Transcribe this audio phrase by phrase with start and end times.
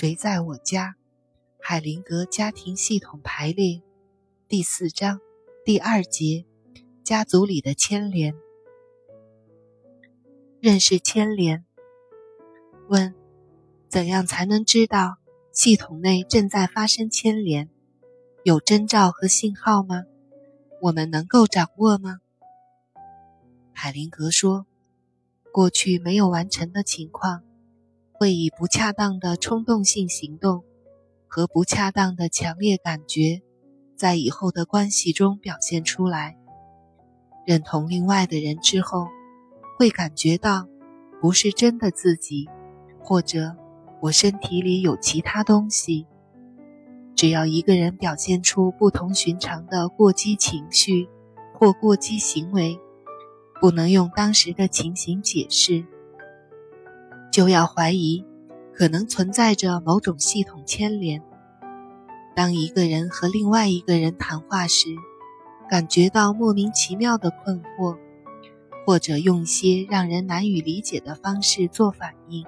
[0.00, 0.96] 谁在我家？
[1.60, 3.82] 海灵格家庭系统排列，
[4.48, 5.20] 第四章
[5.62, 6.46] 第二节：
[7.04, 8.34] 家族里的牵连。
[10.58, 11.66] 认识牵连。
[12.88, 13.14] 问：
[13.90, 15.18] 怎样才能知道
[15.52, 17.68] 系统内正在发生牵连？
[18.42, 20.04] 有征兆和信号吗？
[20.80, 22.20] 我们能够掌握吗？
[23.74, 24.64] 海灵格说
[25.52, 27.44] ：“过去没有完成的情况，
[28.20, 30.62] 会以不恰当的冲动性行动
[31.26, 33.40] 和不恰当的强烈感觉，
[33.96, 36.36] 在以后的关系中表现出来。
[37.46, 39.06] 认同另外的人之后，
[39.78, 40.68] 会感觉到
[41.18, 42.46] 不是真的自己，
[43.02, 43.56] 或者
[44.02, 46.06] 我身体里有其他东西。”
[47.16, 51.08] 只要一个人表现出不同寻常的过激情绪
[51.54, 52.78] 或过激行为，
[53.62, 55.86] 不能用当时的情形解释，
[57.30, 58.24] 就要怀疑
[58.74, 61.22] 可能存在着某种系统牵连。
[62.34, 64.88] 当一个人和另外一个人谈话时，
[65.68, 67.98] 感觉到莫名其妙的困惑，
[68.86, 72.46] 或者用些让人难以理解的方式做反应，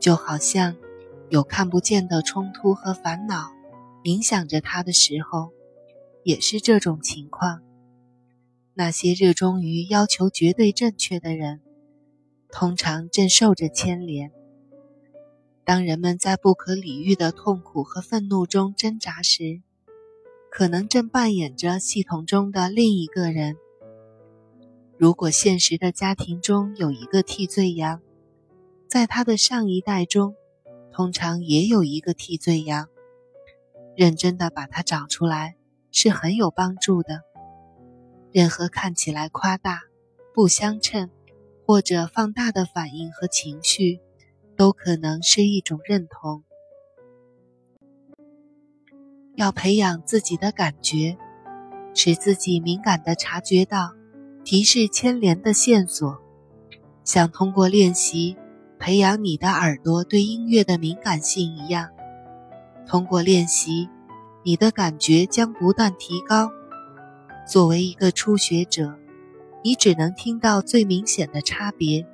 [0.00, 0.76] 就好像
[1.28, 3.52] 有看不见的冲突和烦恼。
[4.02, 5.50] 影响着他的时候，
[6.22, 7.60] 也是这种情况。
[8.74, 11.60] 那些热衷于要求绝对正确的人，
[12.58, 14.32] 通常正受着牵连。
[15.62, 19.60] 当人们在不可理喻的痛苦和愤怒中挣扎时，
[20.50, 23.58] 可能正扮演着系统中的另一个人。
[24.96, 28.00] 如果现实的家庭中有一个替罪羊，
[28.88, 30.34] 在他的上一代中，
[30.90, 32.88] 通常也有一个替罪羊。
[33.94, 35.56] 认真的把它找出来
[35.92, 37.20] 是很有帮助的。
[38.32, 39.82] 任何看起来夸大、
[40.32, 41.10] 不相称
[41.66, 44.00] 或者放大的反应和情绪，
[44.56, 46.44] 都可能是一种认同。
[49.34, 51.18] 要培养自己的感觉，
[51.92, 53.94] 使自己敏感地察觉到
[54.44, 56.18] 提示牵连的线索，
[57.02, 58.36] 像通过练习
[58.78, 61.90] 培养你的耳朵对音乐的敏感性一样。
[62.86, 63.88] 通过练习，
[64.44, 66.48] 你的感觉将不断提高。
[67.44, 68.96] 作为一个初学者，
[69.66, 72.06] 你只能听到最明显的差别，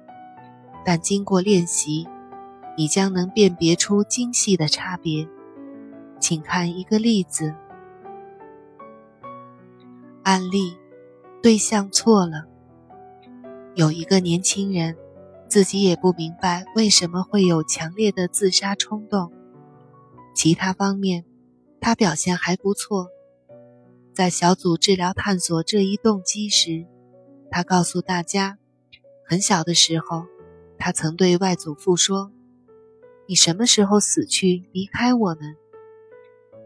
[0.86, 2.08] 但经过练习，
[2.78, 5.28] 你将能辨别出精细的差别。
[6.18, 7.54] 请看一个例子。
[10.22, 10.78] 案例：
[11.42, 12.46] 对象错了。
[13.74, 14.96] 有一个年轻人，
[15.46, 19.30] 自己也不明白为什么会有强烈的自杀冲动。
[20.34, 21.26] 其他方面，
[21.82, 23.08] 他表现还不错。
[24.14, 26.86] 在小组治疗探索这一动机时，
[27.52, 28.56] 他告诉大家，
[29.26, 30.24] 很小的时候，
[30.78, 32.32] 他曾对外祖父说
[33.28, 35.56] ：“你什么时候死去，离开我们？”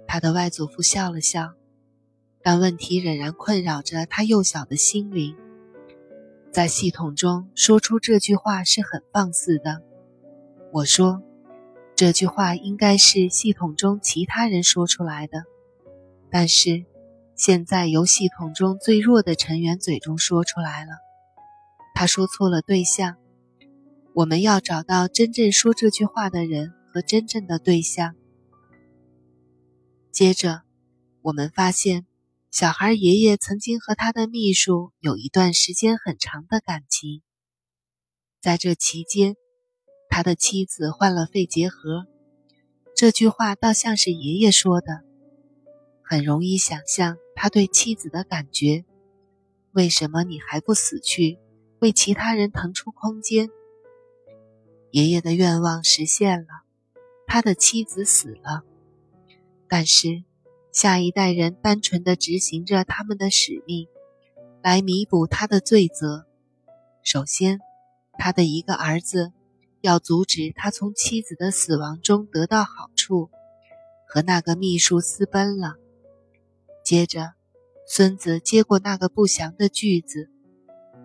[0.06, 1.54] 他的外祖父笑了笑，
[2.41, 5.36] 但问题仍然困扰着他幼小的心灵。
[6.52, 9.82] 在系统中说出这句话是很放肆的，
[10.72, 11.20] 我说。
[11.97, 15.44] 这句话应该是系统中其他人说出来的，
[16.30, 16.84] 但是
[17.36, 20.92] 现在由系统中最弱的成员嘴中说出来了。
[21.94, 23.16] 他说错了对象，
[24.14, 28.14] 我们要找到真正说这句话的人和真正的对象。
[30.10, 30.62] 接着，
[31.22, 32.06] 我们发现
[32.50, 37.22] 小孩爷爷曾经和他的秘书有一段时间很长的感情，
[38.41, 39.36] 在这期间。
[40.08, 42.06] 他的妻子患了肺结核，
[42.97, 45.03] 这句话倒像是爷爷说的，
[46.03, 48.84] 很容易想象他对妻子的感觉。
[49.70, 51.38] 为什么你还不死去，
[51.78, 53.48] 为其他人腾出空间？
[54.91, 56.48] 爷爷的愿望实现了，
[57.28, 58.64] 他的妻子死了，
[59.69, 60.24] 但是
[60.72, 63.86] 下一代人单纯的执行着他们的使命，
[64.62, 66.26] 来弥补他的罪责。
[67.04, 67.60] 首先，
[68.18, 69.33] 他的一个儿子。
[69.83, 73.30] 要阻止他从妻子的死亡中得到好处，
[74.09, 75.77] 和那个秘书私奔了。
[76.86, 77.33] 接着，
[77.84, 80.30] 孙子接过那个不祥的句子，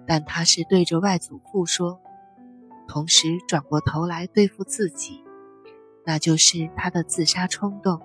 [0.06, 2.00] 但他是对着外祖父说，
[2.88, 5.24] 同时转过头来对付自己，
[6.06, 8.00] 那就是他的自杀冲动。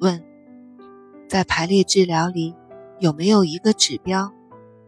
[0.00, 0.24] 问：
[1.28, 2.54] 在排列治疗里，
[2.98, 4.32] 有没有一个指标，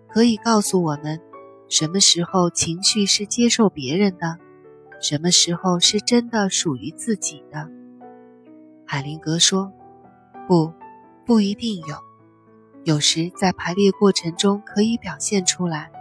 [0.09, 1.21] 可以告诉我们？
[1.69, 4.39] 什么时候情绪是接受别人的？
[5.03, 7.69] 什么时候是真的属于自己的？
[8.87, 9.71] 海灵格说
[10.51, 10.73] ：“不，
[11.25, 11.95] 不一定有。
[12.83, 15.93] 有时在排列过程中可以表现出来。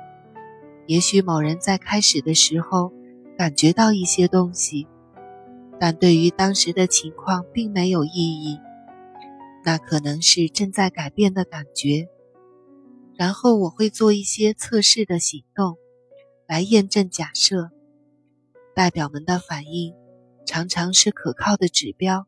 [0.87, 2.91] 也许某人在开始的时候
[3.37, 4.87] 感觉到一些东西，
[5.79, 8.57] 但对于当时的情况并没有意义。
[9.63, 12.09] 那可能是正在改变的感觉。
[13.15, 15.77] 然后我会做一些测试的行动，
[16.47, 17.69] 来验证假设。
[18.73, 19.93] 代表们的反应
[20.43, 22.25] 常常是可靠的指标，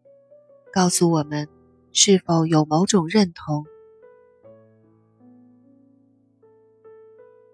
[0.72, 1.50] 告诉我们
[1.94, 3.66] 是否有某种认同。